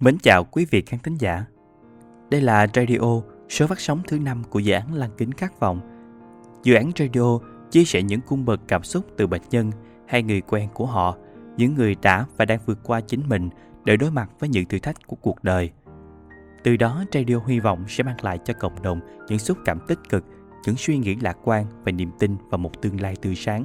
Mến 0.00 0.18
chào 0.18 0.44
quý 0.44 0.66
vị 0.70 0.82
khán 0.86 1.00
thính 1.00 1.16
giả. 1.18 1.44
Đây 2.30 2.40
là 2.40 2.66
Radio, 2.74 3.22
số 3.48 3.66
phát 3.66 3.80
sóng 3.80 4.02
thứ 4.08 4.18
năm 4.18 4.42
của 4.50 4.58
dự 4.58 4.72
án 4.72 4.94
Lăng 4.94 5.10
Kính 5.16 5.32
Khát 5.32 5.60
Vọng. 5.60 5.80
Dự 6.62 6.74
án 6.74 6.90
radio 6.98 7.38
chia 7.70 7.84
sẻ 7.84 8.02
những 8.02 8.20
cung 8.20 8.44
bậc 8.44 8.60
cảm 8.68 8.82
xúc 8.82 9.04
từ 9.16 9.26
bệnh 9.26 9.42
nhân 9.50 9.70
hay 10.08 10.22
người 10.22 10.40
quen 10.40 10.68
của 10.74 10.86
họ, 10.86 11.16
những 11.56 11.74
người 11.74 11.96
đã 12.02 12.26
và 12.36 12.44
đang 12.44 12.60
vượt 12.66 12.78
qua 12.84 13.00
chính 13.00 13.28
mình 13.28 13.50
để 13.84 13.96
đối 13.96 14.10
mặt 14.10 14.30
với 14.38 14.48
những 14.48 14.64
thử 14.64 14.78
thách 14.78 15.06
của 15.06 15.16
cuộc 15.16 15.44
đời. 15.44 15.70
Từ 16.64 16.76
đó, 16.76 17.04
radio 17.12 17.36
hy 17.46 17.60
vọng 17.60 17.84
sẽ 17.88 18.04
mang 18.04 18.16
lại 18.22 18.38
cho 18.44 18.54
cộng 18.54 18.82
đồng 18.82 19.00
những 19.28 19.38
xúc 19.38 19.58
cảm 19.64 19.78
tích 19.88 19.98
cực, 20.08 20.24
những 20.66 20.76
suy 20.76 20.98
nghĩ 20.98 21.16
lạc 21.16 21.36
quan 21.44 21.66
và 21.84 21.92
niềm 21.92 22.10
tin 22.18 22.36
vào 22.50 22.58
một 22.58 22.82
tương 22.82 23.00
lai 23.00 23.16
tươi 23.22 23.34
sáng. 23.34 23.64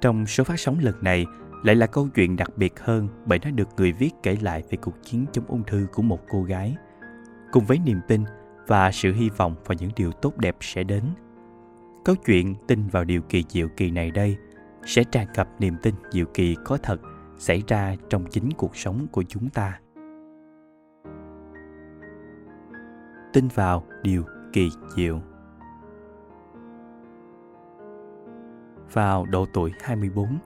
Trong 0.00 0.26
số 0.26 0.44
phát 0.44 0.60
sóng 0.60 0.78
lần 0.78 0.94
này, 1.00 1.26
lại 1.64 1.76
là 1.76 1.86
câu 1.86 2.08
chuyện 2.14 2.36
đặc 2.36 2.48
biệt 2.56 2.80
hơn 2.80 3.08
bởi 3.26 3.38
nó 3.44 3.50
được 3.50 3.68
người 3.76 3.92
viết 3.92 4.10
kể 4.22 4.36
lại 4.40 4.62
về 4.70 4.78
cuộc 4.82 4.94
chiến 5.02 5.26
chống 5.32 5.44
ung 5.48 5.62
thư 5.66 5.86
của 5.92 6.02
một 6.02 6.20
cô 6.28 6.42
gái. 6.42 6.76
Cùng 7.52 7.64
với 7.64 7.78
niềm 7.84 8.00
tin 8.08 8.24
và 8.66 8.92
sự 8.92 9.12
hy 9.12 9.30
vọng 9.36 9.54
vào 9.64 9.76
những 9.80 9.90
điều 9.96 10.12
tốt 10.12 10.36
đẹp 10.36 10.56
sẽ 10.60 10.84
đến, 10.84 11.04
câu 12.04 12.16
chuyện 12.26 12.54
tin 12.66 12.88
vào 12.88 13.04
điều 13.04 13.22
kỳ 13.22 13.44
diệu 13.48 13.68
kỳ 13.76 13.90
này 13.90 14.10
đây 14.10 14.36
sẽ 14.86 15.04
tràn 15.04 15.26
ngập 15.36 15.48
niềm 15.58 15.74
tin 15.82 15.94
diệu 16.10 16.26
kỳ 16.34 16.56
có 16.64 16.78
thật 16.82 17.00
xảy 17.38 17.62
ra 17.68 17.96
trong 18.10 18.24
chính 18.30 18.48
cuộc 18.56 18.76
sống 18.76 19.06
của 19.12 19.22
chúng 19.22 19.50
ta. 19.50 19.80
Tin 23.32 23.48
vào 23.54 23.86
điều 24.02 24.24
kỳ 24.52 24.68
diệu. 24.96 25.20
Vào 28.92 29.26
độ 29.26 29.46
tuổi 29.52 29.72
24 29.82 30.38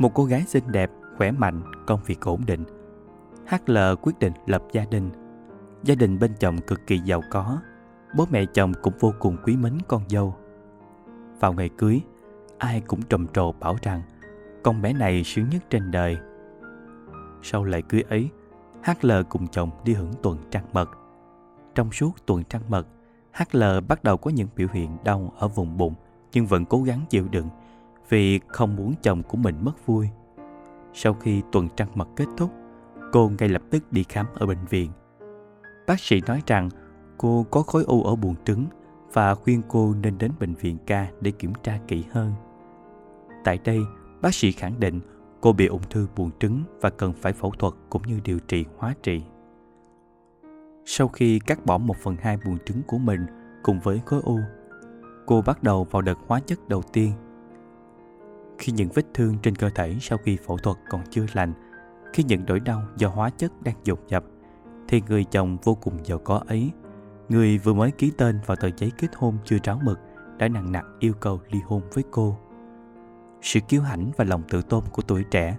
một 0.00 0.14
cô 0.14 0.24
gái 0.24 0.44
xinh 0.46 0.64
đẹp, 0.72 0.90
khỏe 1.16 1.30
mạnh, 1.30 1.62
công 1.86 2.00
việc 2.06 2.20
ổn 2.20 2.40
định. 2.46 2.64
HL 3.46 3.78
quyết 4.02 4.18
định 4.18 4.32
lập 4.46 4.62
gia 4.72 4.84
đình. 4.84 5.10
Gia 5.82 5.94
đình 5.94 6.18
bên 6.18 6.32
chồng 6.40 6.58
cực 6.66 6.86
kỳ 6.86 6.98
giàu 6.98 7.22
có, 7.30 7.58
bố 8.16 8.26
mẹ 8.30 8.44
chồng 8.44 8.72
cũng 8.82 8.92
vô 9.00 9.12
cùng 9.18 9.36
quý 9.44 9.56
mến 9.56 9.78
con 9.88 10.02
dâu. 10.08 10.36
Vào 11.40 11.52
ngày 11.52 11.68
cưới, 11.78 12.00
ai 12.58 12.80
cũng 12.80 13.02
trầm 13.02 13.26
trồ 13.28 13.52
bảo 13.52 13.76
rằng 13.82 14.02
con 14.62 14.82
bé 14.82 14.92
này 14.92 15.22
sướng 15.24 15.48
nhất 15.50 15.62
trên 15.70 15.90
đời. 15.90 16.18
Sau 17.42 17.64
lễ 17.64 17.82
cưới 17.82 18.02
ấy, 18.08 18.30
HL 18.82 19.12
cùng 19.28 19.48
chồng 19.48 19.70
đi 19.84 19.94
hưởng 19.94 20.12
tuần 20.22 20.38
trăng 20.50 20.64
mật. 20.72 20.90
Trong 21.74 21.92
suốt 21.92 22.26
tuần 22.26 22.44
trăng 22.44 22.62
mật, 22.68 22.86
HL 23.32 23.62
bắt 23.88 24.04
đầu 24.04 24.16
có 24.16 24.30
những 24.30 24.48
biểu 24.56 24.68
hiện 24.72 24.96
đau 25.04 25.32
ở 25.38 25.48
vùng 25.48 25.76
bụng 25.76 25.94
nhưng 26.32 26.46
vẫn 26.46 26.64
cố 26.64 26.82
gắng 26.82 27.00
chịu 27.10 27.28
đựng 27.28 27.48
vì 28.10 28.40
không 28.48 28.76
muốn 28.76 28.94
chồng 29.02 29.22
của 29.22 29.36
mình 29.36 29.54
mất 29.60 29.86
vui. 29.86 30.08
Sau 30.94 31.14
khi 31.14 31.42
tuần 31.52 31.68
trăng 31.76 31.88
mật 31.94 32.08
kết 32.16 32.26
thúc, 32.36 32.50
cô 33.12 33.30
ngay 33.38 33.48
lập 33.48 33.62
tức 33.70 33.92
đi 33.92 34.04
khám 34.08 34.26
ở 34.34 34.46
bệnh 34.46 34.64
viện. 34.70 34.90
Bác 35.86 36.00
sĩ 36.00 36.20
nói 36.26 36.42
rằng 36.46 36.68
cô 37.18 37.46
có 37.50 37.62
khối 37.62 37.84
u 37.84 38.02
ở 38.02 38.16
buồng 38.16 38.34
trứng 38.44 38.66
và 39.12 39.34
khuyên 39.34 39.62
cô 39.68 39.94
nên 40.02 40.18
đến 40.18 40.32
bệnh 40.40 40.54
viện 40.54 40.76
ca 40.86 41.06
để 41.20 41.30
kiểm 41.30 41.52
tra 41.62 41.78
kỹ 41.88 42.04
hơn. 42.10 42.32
Tại 43.44 43.58
đây, 43.64 43.80
bác 44.22 44.34
sĩ 44.34 44.52
khẳng 44.52 44.80
định 44.80 45.00
cô 45.40 45.52
bị 45.52 45.66
ung 45.66 45.82
thư 45.90 46.06
buồng 46.16 46.30
trứng 46.40 46.62
và 46.80 46.90
cần 46.90 47.12
phải 47.12 47.32
phẫu 47.32 47.50
thuật 47.50 47.74
cũng 47.90 48.02
như 48.02 48.20
điều 48.24 48.38
trị 48.38 48.64
hóa 48.76 48.94
trị. 49.02 49.22
Sau 50.84 51.08
khi 51.08 51.38
cắt 51.38 51.66
bỏ 51.66 51.78
một 51.78 51.96
phần 51.96 52.16
hai 52.20 52.38
buồng 52.44 52.58
trứng 52.66 52.82
của 52.86 52.98
mình 52.98 53.26
cùng 53.62 53.80
với 53.80 54.00
khối 54.06 54.20
u, 54.24 54.38
cô 55.26 55.42
bắt 55.42 55.62
đầu 55.62 55.84
vào 55.84 56.02
đợt 56.02 56.18
hóa 56.26 56.40
chất 56.40 56.68
đầu 56.68 56.82
tiên 56.92 57.12
khi 58.60 58.72
những 58.72 58.88
vết 58.94 59.02
thương 59.14 59.36
trên 59.42 59.56
cơ 59.56 59.70
thể 59.70 59.96
sau 60.00 60.18
khi 60.18 60.38
phẫu 60.46 60.58
thuật 60.58 60.76
còn 60.90 61.00
chưa 61.10 61.26
lành, 61.32 61.52
khi 62.12 62.22
những 62.22 62.44
nỗi 62.46 62.60
đau 62.60 62.82
do 62.96 63.08
hóa 63.08 63.30
chất 63.30 63.62
đang 63.62 63.74
dồn 63.84 63.98
dập, 64.08 64.24
thì 64.88 65.02
người 65.08 65.24
chồng 65.24 65.56
vô 65.64 65.74
cùng 65.74 65.94
giàu 66.04 66.18
có 66.18 66.42
ấy, 66.48 66.70
người 67.28 67.58
vừa 67.58 67.74
mới 67.74 67.90
ký 67.90 68.12
tên 68.16 68.38
vào 68.46 68.56
tờ 68.56 68.70
giấy 68.76 68.92
kết 68.98 69.08
hôn 69.16 69.36
chưa 69.44 69.58
tráo 69.58 69.80
mực, 69.84 69.98
đã 70.38 70.48
nặng 70.48 70.72
nặc 70.72 70.84
yêu 70.98 71.12
cầu 71.20 71.40
ly 71.50 71.60
hôn 71.66 71.82
với 71.92 72.04
cô. 72.10 72.38
Sự 73.42 73.60
kiêu 73.60 73.82
hãnh 73.82 74.10
và 74.16 74.24
lòng 74.24 74.42
tự 74.48 74.62
tôn 74.62 74.84
của 74.92 75.02
tuổi 75.02 75.24
trẻ, 75.30 75.56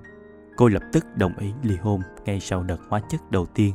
cô 0.58 0.68
lập 0.68 0.84
tức 0.94 1.06
đồng 1.16 1.38
ý 1.38 1.54
ly 1.64 1.76
hôn 1.78 2.02
ngay 2.26 2.40
sau 2.40 2.64
đợt 2.64 2.80
hóa 2.90 3.00
chất 3.00 3.32
đầu 3.32 3.46
tiên. 3.46 3.74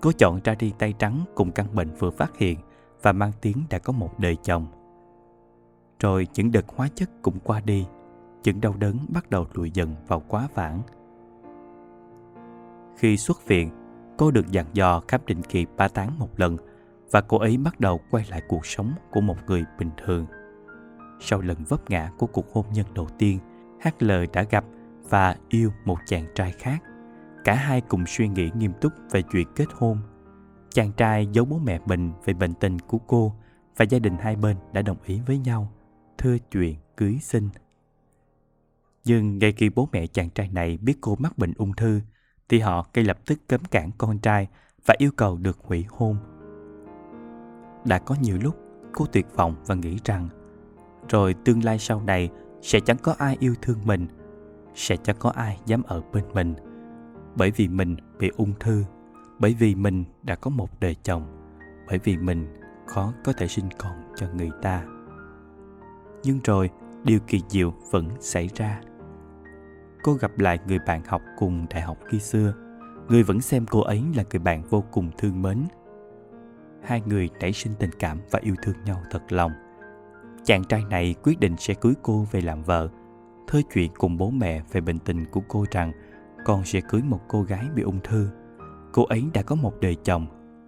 Cô 0.00 0.12
chọn 0.12 0.40
ra 0.44 0.54
đi 0.54 0.72
tay 0.78 0.94
trắng 0.98 1.24
cùng 1.34 1.52
căn 1.52 1.74
bệnh 1.74 1.88
vừa 1.98 2.10
phát 2.10 2.36
hiện 2.36 2.58
và 3.02 3.12
mang 3.12 3.32
tiếng 3.40 3.64
đã 3.70 3.78
có 3.78 3.92
một 3.92 4.18
đời 4.18 4.36
chồng. 4.42 4.66
Rồi 6.00 6.26
những 6.34 6.52
đợt 6.52 6.64
hóa 6.68 6.88
chất 6.94 7.10
cũng 7.22 7.38
qua 7.44 7.60
đi, 7.60 7.86
chứng 8.42 8.60
đau 8.60 8.74
đớn 8.78 8.96
bắt 9.08 9.30
đầu 9.30 9.46
lùi 9.52 9.70
dần 9.70 9.94
vào 10.08 10.22
quá 10.28 10.48
vãng. 10.54 10.82
Khi 12.96 13.16
xuất 13.16 13.46
viện, 13.46 13.70
cô 14.16 14.30
được 14.30 14.50
dặn 14.50 14.66
dò 14.72 15.02
khám 15.08 15.20
định 15.26 15.42
kỳ 15.42 15.66
3 15.76 15.88
tháng 15.88 16.18
một 16.18 16.40
lần 16.40 16.56
và 17.10 17.20
cô 17.20 17.38
ấy 17.38 17.56
bắt 17.56 17.80
đầu 17.80 18.00
quay 18.10 18.24
lại 18.30 18.42
cuộc 18.48 18.66
sống 18.66 18.92
của 19.10 19.20
một 19.20 19.36
người 19.46 19.64
bình 19.78 19.90
thường. 20.04 20.26
Sau 21.20 21.40
lần 21.40 21.64
vấp 21.68 21.90
ngã 21.90 22.10
của 22.18 22.26
cuộc 22.26 22.52
hôn 22.52 22.66
nhân 22.72 22.86
đầu 22.94 23.08
tiên, 23.18 23.38
HL 23.82 24.10
đã 24.32 24.42
gặp 24.42 24.64
và 25.08 25.36
yêu 25.48 25.70
một 25.84 25.98
chàng 26.06 26.26
trai 26.34 26.52
khác. 26.52 26.82
Cả 27.44 27.54
hai 27.54 27.80
cùng 27.80 28.06
suy 28.06 28.28
nghĩ 28.28 28.50
nghiêm 28.54 28.72
túc 28.80 28.92
về 29.10 29.22
chuyện 29.32 29.48
kết 29.56 29.68
hôn. 29.74 29.98
Chàng 30.70 30.92
trai 30.92 31.26
giấu 31.32 31.44
bố 31.44 31.58
mẹ 31.58 31.80
mình 31.86 32.12
về 32.24 32.34
bệnh 32.34 32.54
tình 32.54 32.78
của 32.78 32.98
cô 32.98 33.32
và 33.76 33.84
gia 33.84 33.98
đình 33.98 34.16
hai 34.20 34.36
bên 34.36 34.56
đã 34.72 34.82
đồng 34.82 34.96
ý 35.04 35.20
với 35.26 35.38
nhau, 35.38 35.72
thưa 36.18 36.36
chuyện 36.50 36.76
cưới 36.96 37.18
sinh 37.20 37.48
nhưng 39.04 39.38
ngay 39.38 39.52
khi 39.52 39.70
bố 39.70 39.88
mẹ 39.92 40.06
chàng 40.06 40.30
trai 40.30 40.48
này 40.48 40.78
biết 40.82 40.94
cô 41.00 41.16
mắc 41.18 41.38
bệnh 41.38 41.52
ung 41.56 41.72
thư, 41.72 42.00
thì 42.48 42.58
họ 42.58 42.86
ngay 42.94 43.04
lập 43.04 43.18
tức 43.26 43.40
cấm 43.48 43.60
cản 43.64 43.90
con 43.98 44.18
trai 44.18 44.48
và 44.86 44.94
yêu 44.98 45.10
cầu 45.16 45.36
được 45.36 45.58
hủy 45.62 45.86
hôn. 45.88 46.16
Đã 47.84 47.98
có 47.98 48.16
nhiều 48.20 48.38
lúc 48.42 48.56
cô 48.92 49.06
tuyệt 49.06 49.26
vọng 49.34 49.54
và 49.66 49.74
nghĩ 49.74 49.98
rằng 50.04 50.28
rồi 51.08 51.34
tương 51.44 51.64
lai 51.64 51.78
sau 51.78 52.00
này 52.00 52.30
sẽ 52.62 52.80
chẳng 52.80 52.96
có 53.02 53.14
ai 53.18 53.36
yêu 53.40 53.54
thương 53.62 53.78
mình, 53.84 54.06
sẽ 54.74 54.96
chẳng 54.96 55.16
có 55.18 55.30
ai 55.30 55.60
dám 55.66 55.82
ở 55.82 56.02
bên 56.12 56.24
mình. 56.32 56.54
Bởi 57.36 57.50
vì 57.50 57.68
mình 57.68 57.96
bị 58.18 58.30
ung 58.36 58.52
thư, 58.60 58.84
bởi 59.38 59.56
vì 59.58 59.74
mình 59.74 60.04
đã 60.22 60.34
có 60.34 60.50
một 60.50 60.80
đời 60.80 60.96
chồng, 61.02 61.26
bởi 61.88 61.98
vì 62.04 62.16
mình 62.16 62.46
khó 62.86 63.12
có 63.24 63.32
thể 63.32 63.48
sinh 63.48 63.68
con 63.78 63.92
cho 64.16 64.26
người 64.34 64.50
ta. 64.62 64.84
Nhưng 66.24 66.38
rồi 66.44 66.70
điều 67.04 67.18
kỳ 67.26 67.42
diệu 67.48 67.74
vẫn 67.90 68.08
xảy 68.20 68.48
ra 68.54 68.80
cô 70.02 70.12
gặp 70.12 70.38
lại 70.38 70.58
người 70.66 70.78
bạn 70.86 71.02
học 71.06 71.22
cùng 71.38 71.66
đại 71.70 71.82
học 71.82 71.98
khi 72.06 72.18
xưa. 72.18 72.54
Người 73.08 73.22
vẫn 73.22 73.40
xem 73.40 73.66
cô 73.66 73.80
ấy 73.80 74.02
là 74.16 74.24
người 74.30 74.40
bạn 74.40 74.62
vô 74.62 74.84
cùng 74.90 75.10
thương 75.18 75.42
mến. 75.42 75.58
Hai 76.82 77.02
người 77.06 77.28
nảy 77.40 77.52
sinh 77.52 77.72
tình 77.78 77.90
cảm 77.98 78.20
và 78.30 78.38
yêu 78.42 78.54
thương 78.62 78.74
nhau 78.84 79.02
thật 79.10 79.22
lòng. 79.28 79.52
Chàng 80.44 80.64
trai 80.64 80.84
này 80.90 81.14
quyết 81.22 81.40
định 81.40 81.56
sẽ 81.58 81.74
cưới 81.74 81.92
cô 82.02 82.26
về 82.32 82.40
làm 82.40 82.62
vợ, 82.62 82.88
Thơ 83.50 83.62
chuyện 83.74 83.90
cùng 83.98 84.16
bố 84.16 84.30
mẹ 84.30 84.62
về 84.72 84.80
bệnh 84.80 84.98
tình 84.98 85.24
của 85.24 85.40
cô 85.48 85.64
rằng 85.70 85.92
con 86.44 86.64
sẽ 86.64 86.80
cưới 86.80 87.02
một 87.02 87.20
cô 87.28 87.42
gái 87.42 87.66
bị 87.74 87.82
ung 87.82 88.00
thư. 88.04 88.28
Cô 88.92 89.04
ấy 89.04 89.24
đã 89.34 89.42
có 89.42 89.54
một 89.54 89.80
đời 89.80 89.96
chồng, 90.04 90.26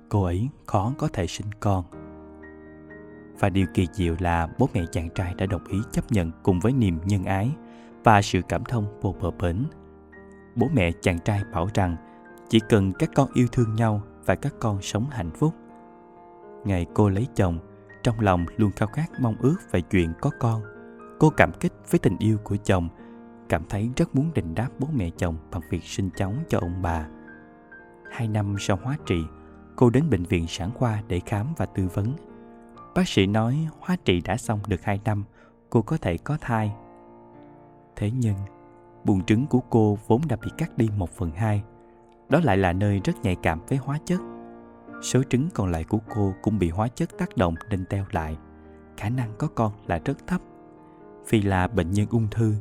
cô 0.09 0.23
ấy 0.23 0.49
khó 0.67 0.93
có 0.99 1.09
thể 1.09 1.27
sinh 1.27 1.47
con. 1.61 1.85
Và 3.39 3.49
điều 3.49 3.67
kỳ 3.75 3.87
diệu 3.93 4.15
là 4.19 4.49
bố 4.59 4.69
mẹ 4.75 4.85
chàng 4.93 5.09
trai 5.15 5.35
đã 5.35 5.47
đồng 5.47 5.65
ý 5.65 5.79
chấp 5.93 6.13
nhận 6.13 6.31
cùng 6.43 6.61
với 6.61 6.73
niềm 6.73 6.99
nhân 7.05 7.25
ái 7.25 7.51
và 8.05 8.23
sự 8.23 8.41
cảm 8.49 8.65
thông 8.65 9.01
vô 9.01 9.15
bờ 9.21 9.31
bến. 9.31 9.65
Bố 10.55 10.69
mẹ 10.75 10.93
chàng 11.01 11.19
trai 11.19 11.43
bảo 11.53 11.69
rằng 11.75 11.97
chỉ 12.49 12.61
cần 12.69 12.93
các 12.99 13.11
con 13.15 13.29
yêu 13.35 13.47
thương 13.53 13.75
nhau 13.75 14.03
và 14.27 14.35
các 14.35 14.55
con 14.61 14.83
sống 14.83 15.07
hạnh 15.11 15.31
phúc. 15.31 15.55
Ngày 16.65 16.87
cô 16.95 17.09
lấy 17.09 17.27
chồng, 17.35 17.59
trong 18.03 18.21
lòng 18.21 18.47
luôn 18.57 18.71
khao 18.77 18.89
khát 18.89 19.21
mong 19.21 19.37
ước 19.41 19.57
về 19.71 19.81
chuyện 19.81 20.13
có 20.21 20.31
con. 20.41 20.63
Cô 21.19 21.31
cảm 21.31 21.53
kích 21.61 21.73
với 21.91 21.99
tình 21.99 22.17
yêu 22.19 22.39
của 22.45 22.57
chồng, 22.65 22.89
cảm 23.49 23.63
thấy 23.69 23.91
rất 23.97 24.15
muốn 24.15 24.31
đền 24.35 24.55
đáp 24.55 24.69
bố 24.79 24.89
mẹ 24.95 25.11
chồng 25.17 25.37
bằng 25.51 25.63
việc 25.71 25.85
sinh 25.85 26.11
cháu 26.17 26.33
cho 26.49 26.59
ông 26.59 26.83
bà. 26.83 27.07
Hai 28.11 28.29
năm 28.29 28.57
sau 28.59 28.79
hóa 28.83 28.97
trị, 29.07 29.25
cô 29.77 29.91
đến 29.91 30.11
bệnh 30.11 30.23
viện 30.23 30.47
sản 30.49 30.71
khoa 30.75 31.03
để 31.09 31.21
khám 31.27 31.47
và 31.57 31.67
tư 31.67 31.89
vấn. 31.95 32.13
Bác 32.95 33.09
sĩ 33.09 33.27
nói 33.27 33.69
hóa 33.81 33.97
trị 34.05 34.21
đã 34.21 34.37
xong 34.37 34.61
được 34.67 34.83
hai 34.83 35.01
năm, 35.05 35.25
cô 35.71 35.83
có 35.83 35.97
thể 35.97 36.17
có 36.17 36.39
thai 36.41 36.73
Thế 38.03 38.11
nhưng, 38.11 38.37
buồng 39.05 39.25
trứng 39.25 39.47
của 39.47 39.61
cô 39.71 39.99
vốn 40.07 40.21
đã 40.29 40.37
bị 40.37 40.51
cắt 40.59 40.79
đi 40.79 40.89
một 40.97 41.11
phần 41.11 41.31
hai. 41.31 41.63
Đó 42.29 42.41
lại 42.45 42.57
là 42.57 42.73
nơi 42.73 43.01
rất 43.05 43.13
nhạy 43.23 43.37
cảm 43.43 43.61
với 43.69 43.79
hóa 43.79 43.99
chất. 44.05 44.21
Số 45.03 45.23
trứng 45.23 45.49
còn 45.55 45.71
lại 45.71 45.85
của 45.85 45.99
cô 46.15 46.35
cũng 46.43 46.59
bị 46.59 46.69
hóa 46.69 46.89
chất 46.89 47.19
tác 47.19 47.37
động 47.37 47.55
nên 47.71 47.85
teo 47.85 48.05
lại. 48.11 48.39
Khả 48.97 49.09
năng 49.09 49.33
có 49.39 49.49
con 49.55 49.73
là 49.87 50.01
rất 50.05 50.27
thấp. 50.27 50.41
Vì 51.29 51.43
là 51.43 51.69
bệnh 51.69 51.91
nhân 51.91 52.07
ung 52.11 52.27
thư, 52.31 52.55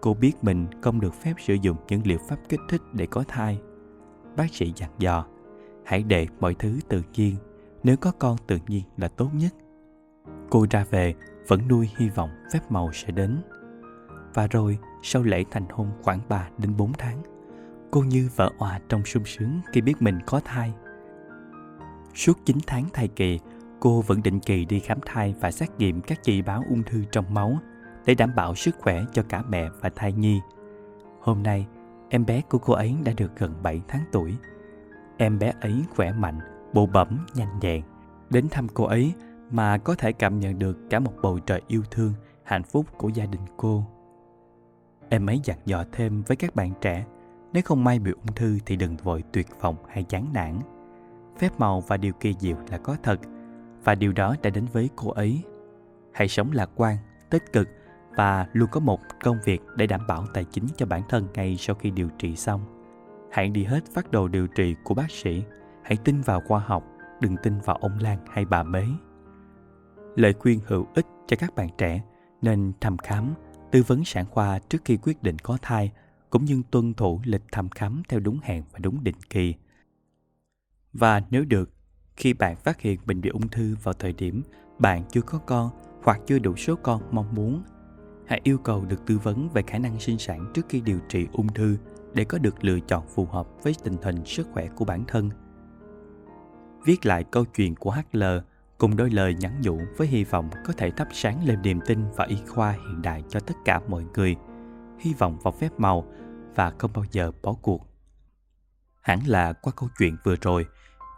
cô 0.00 0.14
biết 0.14 0.32
mình 0.42 0.66
không 0.82 1.00
được 1.00 1.14
phép 1.14 1.34
sử 1.38 1.54
dụng 1.54 1.76
những 1.88 2.00
liệu 2.04 2.18
pháp 2.28 2.36
kích 2.48 2.60
thích 2.68 2.82
để 2.92 3.06
có 3.06 3.24
thai. 3.28 3.60
Bác 4.36 4.54
sĩ 4.54 4.72
dặn 4.76 4.90
dò, 4.98 5.26
hãy 5.84 6.02
để 6.02 6.26
mọi 6.40 6.54
thứ 6.54 6.78
tự 6.88 7.02
nhiên, 7.14 7.36
nếu 7.82 7.96
có 7.96 8.12
con 8.18 8.36
tự 8.46 8.58
nhiên 8.68 8.82
là 8.96 9.08
tốt 9.08 9.28
nhất. 9.34 9.54
Cô 10.50 10.66
ra 10.70 10.84
về 10.90 11.14
vẫn 11.48 11.68
nuôi 11.68 11.90
hy 11.96 12.08
vọng 12.08 12.30
phép 12.52 12.60
màu 12.70 12.92
sẽ 12.92 13.10
đến. 13.10 13.36
Và 14.34 14.46
rồi, 14.46 14.78
sau 15.02 15.22
lễ 15.22 15.44
thành 15.50 15.68
hôn 15.70 15.88
khoảng 16.02 16.20
3 16.28 16.48
đến 16.58 16.76
4 16.76 16.92
tháng, 16.92 17.22
Cô 17.90 18.00
như 18.00 18.28
vỡ 18.36 18.50
òa 18.58 18.80
trong 18.88 19.04
sung 19.04 19.24
sướng 19.26 19.60
khi 19.72 19.80
biết 19.80 20.02
mình 20.02 20.18
có 20.26 20.40
thai. 20.44 20.72
Suốt 22.14 22.38
9 22.44 22.56
tháng 22.66 22.84
thai 22.92 23.08
kỳ, 23.08 23.38
cô 23.80 24.02
vẫn 24.02 24.22
định 24.22 24.40
kỳ 24.40 24.64
đi 24.64 24.80
khám 24.80 24.98
thai 25.06 25.34
và 25.40 25.50
xét 25.50 25.68
nghiệm 25.78 26.00
các 26.00 26.18
chỉ 26.22 26.42
báo 26.42 26.62
ung 26.68 26.82
thư 26.82 27.04
trong 27.12 27.34
máu 27.34 27.58
để 28.06 28.14
đảm 28.14 28.34
bảo 28.36 28.54
sức 28.54 28.76
khỏe 28.78 29.04
cho 29.12 29.22
cả 29.28 29.42
mẹ 29.48 29.68
và 29.80 29.90
thai 29.96 30.12
nhi. 30.12 30.40
Hôm 31.20 31.42
nay, 31.42 31.66
em 32.08 32.26
bé 32.26 32.40
của 32.50 32.58
cô 32.58 32.72
ấy 32.72 32.96
đã 33.04 33.12
được 33.16 33.36
gần 33.36 33.54
7 33.62 33.82
tháng 33.88 34.04
tuổi. 34.12 34.36
Em 35.16 35.38
bé 35.38 35.52
ấy 35.60 35.84
khỏe 35.96 36.12
mạnh, 36.12 36.38
bộ 36.74 36.86
bẩm, 36.86 37.26
nhanh 37.34 37.58
nhẹn. 37.60 37.82
Đến 38.30 38.48
thăm 38.50 38.68
cô 38.68 38.84
ấy 38.84 39.12
mà 39.50 39.78
có 39.78 39.94
thể 39.94 40.12
cảm 40.12 40.40
nhận 40.40 40.58
được 40.58 40.78
cả 40.90 41.00
một 41.00 41.12
bầu 41.22 41.38
trời 41.38 41.62
yêu 41.66 41.82
thương, 41.90 42.12
hạnh 42.44 42.62
phúc 42.62 42.86
của 42.98 43.08
gia 43.08 43.26
đình 43.26 43.40
cô. 43.56 43.84
Em 45.12 45.26
ấy 45.26 45.40
dặn 45.44 45.58
dò 45.64 45.84
thêm 45.92 46.22
với 46.22 46.36
các 46.36 46.54
bạn 46.54 46.72
trẻ, 46.80 47.06
nếu 47.52 47.62
không 47.62 47.84
may 47.84 47.98
bị 47.98 48.10
ung 48.10 48.34
thư 48.36 48.58
thì 48.66 48.76
đừng 48.76 48.96
vội 48.96 49.24
tuyệt 49.32 49.46
vọng 49.60 49.76
hay 49.88 50.04
chán 50.04 50.26
nản. 50.32 50.58
Phép 51.38 51.52
màu 51.58 51.80
và 51.80 51.96
điều 51.96 52.12
kỳ 52.12 52.34
diệu 52.38 52.56
là 52.70 52.78
có 52.78 52.96
thật, 53.02 53.20
và 53.84 53.94
điều 53.94 54.12
đó 54.12 54.36
đã 54.42 54.50
đến 54.50 54.66
với 54.72 54.90
cô 54.96 55.10
ấy. 55.10 55.42
Hãy 56.12 56.28
sống 56.28 56.50
lạc 56.52 56.70
quan, 56.76 56.96
tích 57.30 57.52
cực 57.52 57.68
và 58.16 58.46
luôn 58.52 58.68
có 58.72 58.80
một 58.80 59.00
công 59.22 59.36
việc 59.44 59.60
để 59.76 59.86
đảm 59.86 60.06
bảo 60.08 60.26
tài 60.34 60.44
chính 60.44 60.64
cho 60.76 60.86
bản 60.86 61.02
thân 61.08 61.26
ngay 61.34 61.56
sau 61.58 61.76
khi 61.76 61.90
điều 61.90 62.08
trị 62.18 62.36
xong. 62.36 62.60
Hãy 63.30 63.48
đi 63.48 63.64
hết 63.64 63.80
phát 63.94 64.10
đồ 64.10 64.28
điều 64.28 64.46
trị 64.46 64.74
của 64.84 64.94
bác 64.94 65.10
sĩ. 65.10 65.42
Hãy 65.82 65.96
tin 66.04 66.20
vào 66.20 66.40
khoa 66.48 66.60
học, 66.60 66.84
đừng 67.20 67.36
tin 67.42 67.58
vào 67.64 67.76
ông 67.76 67.98
Lan 68.00 68.18
hay 68.30 68.44
bà 68.44 68.62
Mế. 68.62 68.84
Lời 70.16 70.34
khuyên 70.38 70.60
hữu 70.66 70.86
ích 70.94 71.06
cho 71.26 71.36
các 71.40 71.54
bạn 71.54 71.68
trẻ 71.78 72.02
nên 72.42 72.72
thăm 72.80 72.98
khám, 72.98 73.34
tư 73.70 73.82
vấn 73.86 74.04
sản 74.04 74.26
khoa 74.30 74.58
trước 74.58 74.78
khi 74.84 74.96
quyết 74.96 75.22
định 75.22 75.38
có 75.38 75.58
thai, 75.62 75.92
cũng 76.30 76.44
như 76.44 76.62
tuân 76.70 76.94
thủ 76.94 77.20
lịch 77.24 77.42
thăm 77.52 77.68
khám 77.68 78.02
theo 78.08 78.20
đúng 78.20 78.38
hẹn 78.42 78.64
và 78.72 78.78
đúng 78.78 79.04
định 79.04 79.16
kỳ. 79.30 79.54
Và 80.92 81.22
nếu 81.30 81.44
được, 81.44 81.70
khi 82.16 82.32
bạn 82.32 82.56
phát 82.56 82.80
hiện 82.80 83.00
mình 83.06 83.20
bị 83.20 83.30
ung 83.30 83.48
thư 83.48 83.76
vào 83.82 83.94
thời 83.94 84.12
điểm 84.12 84.42
bạn 84.78 85.04
chưa 85.10 85.20
có 85.20 85.38
con 85.38 85.70
hoặc 86.02 86.20
chưa 86.26 86.38
đủ 86.38 86.56
số 86.56 86.76
con 86.82 87.02
mong 87.10 87.34
muốn, 87.34 87.62
hãy 88.26 88.40
yêu 88.44 88.58
cầu 88.58 88.84
được 88.84 89.06
tư 89.06 89.18
vấn 89.18 89.48
về 89.48 89.62
khả 89.66 89.78
năng 89.78 90.00
sinh 90.00 90.18
sản 90.18 90.50
trước 90.54 90.66
khi 90.68 90.80
điều 90.80 90.98
trị 91.08 91.26
ung 91.32 91.48
thư 91.48 91.76
để 92.14 92.24
có 92.24 92.38
được 92.38 92.64
lựa 92.64 92.80
chọn 92.80 93.06
phù 93.14 93.24
hợp 93.24 93.48
với 93.62 93.74
tình 93.84 93.96
hình 94.02 94.24
sức 94.24 94.48
khỏe 94.52 94.68
của 94.76 94.84
bản 94.84 95.04
thân. 95.08 95.30
Viết 96.84 97.06
lại 97.06 97.24
câu 97.24 97.44
chuyện 97.44 97.74
của 97.74 97.90
HL 97.90 98.24
cùng 98.80 98.96
đôi 98.96 99.10
lời 99.10 99.34
nhắn 99.34 99.60
nhủ 99.62 99.80
với 99.96 100.06
hy 100.06 100.24
vọng 100.24 100.50
có 100.64 100.72
thể 100.76 100.90
thắp 100.90 101.08
sáng 101.12 101.44
lên 101.44 101.62
niềm 101.62 101.80
tin 101.86 102.04
và 102.16 102.24
y 102.24 102.36
khoa 102.48 102.72
hiện 102.72 103.02
đại 103.02 103.24
cho 103.28 103.40
tất 103.40 103.54
cả 103.64 103.80
mọi 103.88 104.04
người, 104.14 104.36
hy 104.98 105.14
vọng 105.14 105.38
vào 105.42 105.52
phép 105.52 105.68
màu 105.78 106.04
và 106.54 106.72
không 106.78 106.90
bao 106.94 107.04
giờ 107.10 107.32
bỏ 107.42 107.54
cuộc. 107.62 107.86
Hẳn 109.00 109.20
là 109.26 109.52
qua 109.52 109.72
câu 109.76 109.88
chuyện 109.98 110.16
vừa 110.24 110.36
rồi, 110.36 110.66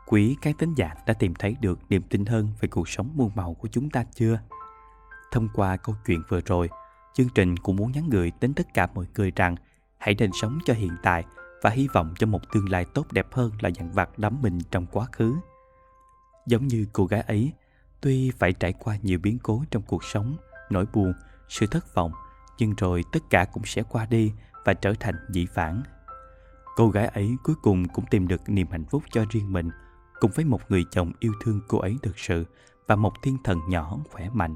quý 0.06 0.36
các 0.42 0.58
tính 0.58 0.74
giả 0.74 0.94
đã 1.06 1.14
tìm 1.14 1.34
thấy 1.34 1.56
được 1.60 1.78
niềm 1.88 2.02
tin 2.02 2.26
hơn 2.26 2.48
về 2.60 2.68
cuộc 2.68 2.88
sống 2.88 3.10
muôn 3.14 3.30
màu 3.34 3.54
của 3.54 3.68
chúng 3.68 3.90
ta 3.90 4.04
chưa? 4.14 4.40
Thông 5.32 5.48
qua 5.54 5.76
câu 5.76 5.94
chuyện 6.06 6.22
vừa 6.28 6.40
rồi, 6.40 6.68
chương 7.14 7.28
trình 7.34 7.56
cũng 7.56 7.76
muốn 7.76 7.92
nhắn 7.92 8.08
gửi 8.10 8.32
đến 8.40 8.54
tất 8.54 8.74
cả 8.74 8.88
mọi 8.94 9.06
người 9.14 9.32
rằng 9.36 9.56
hãy 9.98 10.14
nên 10.14 10.30
sống 10.32 10.58
cho 10.64 10.74
hiện 10.74 10.92
tại 11.02 11.24
và 11.62 11.70
hy 11.70 11.88
vọng 11.94 12.14
cho 12.18 12.26
một 12.26 12.40
tương 12.52 12.70
lai 12.70 12.84
tốt 12.94 13.12
đẹp 13.12 13.26
hơn 13.32 13.52
là 13.60 13.68
dặn 13.68 13.90
vặt 13.90 14.18
đắm 14.18 14.38
mình 14.42 14.58
trong 14.70 14.86
quá 14.86 15.06
khứ. 15.12 15.34
Giống 16.46 16.66
như 16.66 16.86
cô 16.92 17.06
gái 17.06 17.20
ấy, 17.20 17.52
tuy 18.00 18.30
phải 18.30 18.52
trải 18.52 18.72
qua 18.72 18.96
nhiều 19.02 19.18
biến 19.18 19.38
cố 19.42 19.64
trong 19.70 19.82
cuộc 19.82 20.04
sống, 20.04 20.36
nỗi 20.70 20.86
buồn, 20.92 21.12
sự 21.48 21.66
thất 21.66 21.94
vọng, 21.94 22.12
nhưng 22.58 22.74
rồi 22.74 23.04
tất 23.12 23.20
cả 23.30 23.44
cũng 23.44 23.64
sẽ 23.64 23.82
qua 23.82 24.06
đi 24.06 24.32
và 24.64 24.74
trở 24.74 24.94
thành 25.00 25.14
dĩ 25.30 25.46
vãng. 25.54 25.82
Cô 26.76 26.88
gái 26.88 27.06
ấy 27.06 27.36
cuối 27.44 27.56
cùng 27.62 27.88
cũng 27.88 28.04
tìm 28.10 28.28
được 28.28 28.40
niềm 28.48 28.66
hạnh 28.70 28.84
phúc 28.84 29.02
cho 29.10 29.24
riêng 29.30 29.52
mình, 29.52 29.70
cùng 30.20 30.30
với 30.34 30.44
một 30.44 30.60
người 30.68 30.84
chồng 30.90 31.12
yêu 31.20 31.32
thương 31.44 31.60
cô 31.68 31.78
ấy 31.78 31.96
thực 32.02 32.18
sự 32.18 32.44
và 32.86 32.96
một 32.96 33.12
thiên 33.22 33.38
thần 33.44 33.58
nhỏ 33.68 33.98
khỏe 34.10 34.30
mạnh. 34.32 34.54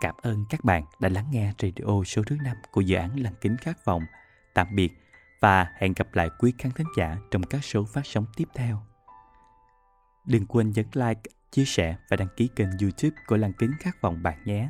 Cảm 0.00 0.14
ơn 0.22 0.44
các 0.50 0.64
bạn 0.64 0.84
đã 1.00 1.08
lắng 1.08 1.26
nghe 1.30 1.52
radio 1.58 2.04
số 2.06 2.22
thứ 2.26 2.36
5 2.44 2.56
của 2.72 2.80
dự 2.80 2.96
án 2.96 3.20
Lăng 3.20 3.34
Kính 3.40 3.56
Khát 3.56 3.84
Vọng. 3.84 4.02
Tạm 4.54 4.66
biệt 4.74 4.92
và 5.40 5.66
hẹn 5.78 5.92
gặp 5.92 6.14
lại 6.14 6.30
quý 6.38 6.54
khán 6.58 6.72
thính 6.72 6.86
giả 6.96 7.18
trong 7.30 7.42
các 7.42 7.64
số 7.64 7.84
phát 7.84 8.06
sóng 8.06 8.26
tiếp 8.36 8.48
theo. 8.54 8.82
Đừng 10.30 10.46
quên 10.46 10.70
nhấn 10.70 10.86
like, 10.94 11.20
chia 11.50 11.64
sẻ 11.64 11.96
và 12.08 12.16
đăng 12.16 12.28
ký 12.36 12.48
kênh 12.56 12.68
youtube 12.82 13.16
của 13.26 13.36
Lăng 13.36 13.52
Kính 13.52 13.70
Khát 13.80 14.00
Vọng 14.00 14.22
bạn 14.22 14.38
nhé. 14.44 14.68